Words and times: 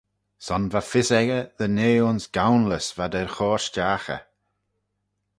Son 0.45 0.63
va 0.73 0.81
fys 0.91 1.09
echey 1.19 1.43
dy 1.57 1.67
nee 1.77 2.03
ayns 2.07 2.25
goanlys 2.35 2.87
v'ad 2.97 3.13
er 3.19 3.29
chur 3.35 3.59
stiagh 3.67 4.09
eh. 4.15 4.23